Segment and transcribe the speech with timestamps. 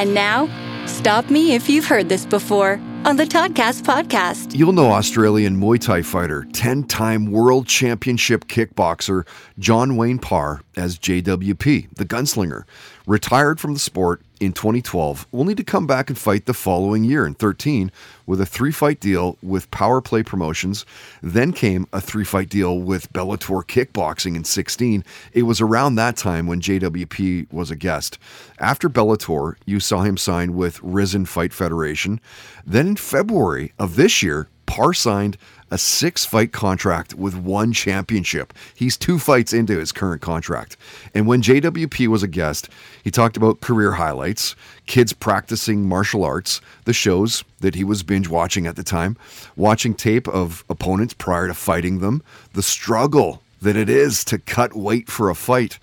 [0.00, 0.48] And now,
[0.86, 4.56] stop me if you've heard this before on the Toddcast podcast.
[4.56, 9.26] You'll know Australian Muay Thai fighter, 10 time world championship kickboxer
[9.58, 12.62] John Wayne Parr as JWP, the gunslinger.
[13.06, 17.26] Retired from the sport in 2012, only to come back and fight the following year
[17.26, 17.92] in 13
[18.26, 20.86] with a three fight deal with Power Play Promotions.
[21.22, 25.04] Then came a three fight deal with Bellator Kickboxing in 16.
[25.32, 28.18] It was around that time when JWP was a guest.
[28.58, 32.20] After Bellator, you saw him sign with Risen Fight Federation.
[32.64, 35.36] Then in February of this year, Parr signed
[35.72, 38.54] a six fight contract with one championship.
[38.72, 40.76] He's two fights into his current contract.
[41.12, 42.68] And when JWP was a guest,
[43.02, 44.54] he talked about career highlights,
[44.86, 49.16] kids practicing martial arts, the shows that he was binge watching at the time,
[49.56, 54.76] watching tape of opponents prior to fighting them, the struggle that it is to cut
[54.76, 55.80] weight for a fight.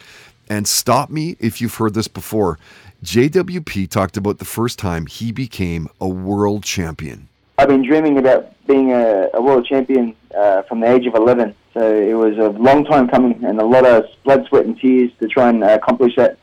[0.49, 2.57] And stop me if you've heard this before.
[3.03, 7.27] JWP talked about the first time he became a world champion.
[7.59, 11.55] I've been dreaming about being a, a world champion uh, from the age of 11.
[11.73, 15.11] So it was a long time coming and a lot of blood, sweat, and tears
[15.19, 16.37] to try and accomplish that.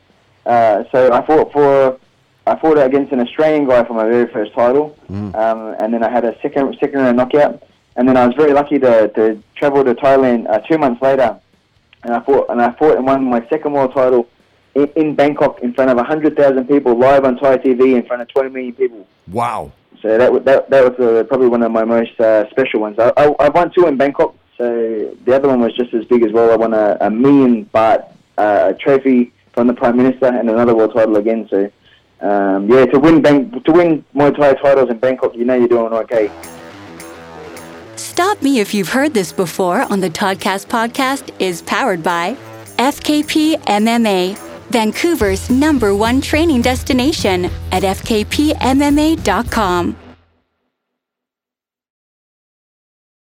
[0.45, 1.99] Uh, so I fought for
[2.47, 5.33] I fought against an Australian guy for my very first title, mm.
[5.35, 7.63] um, and then I had a second second round knockout.
[7.97, 11.39] And then I was very lucky to, to travel to Thailand uh, two months later,
[12.03, 14.27] and I fought and I fought and won my second world title
[14.75, 18.21] in, in Bangkok in front of hundred thousand people live on Thai TV in front
[18.21, 19.07] of twenty million people.
[19.27, 19.71] Wow!
[20.01, 22.97] So that that that was uh, probably one of my most uh, special ones.
[22.99, 24.35] I, I I won two in Bangkok.
[24.57, 26.51] So the other one was just as big as well.
[26.51, 30.93] I won a, a million baht uh, trophy from the prime minister and another world
[30.93, 31.47] title again.
[31.49, 31.71] So
[32.21, 35.67] um, yeah, to win Bang- to win Muay Thai titles in Bangkok, you know you're
[35.67, 36.31] doing okay.
[37.97, 42.37] Stop me if you've heard this before on the Toddcast podcast is powered by
[42.77, 44.37] FKP MMA,
[44.69, 48.35] Vancouver's number one training destination at fkpmma.com.